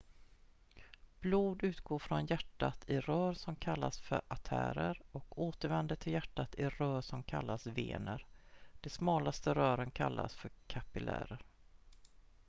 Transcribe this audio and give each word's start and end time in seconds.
blod 1.19 1.63
utgår 1.63 1.99
från 1.99 2.25
hjärtat 2.25 2.89
i 2.89 2.99
rör 2.99 3.33
som 3.33 3.55
kallas 3.55 3.99
för 3.99 4.21
artärer 4.27 5.01
och 5.11 5.41
återvänder 5.41 5.95
till 5.95 6.13
hjärtat 6.13 6.55
i 6.55 6.65
rör 6.65 7.01
som 7.01 7.23
kallas 7.23 7.67
vener 7.67 8.25
de 8.81 8.89
smalaste 8.89 9.53
rören 9.53 9.91
kallas 9.91 10.35
för 10.35 10.49
kapillärer 10.67 11.41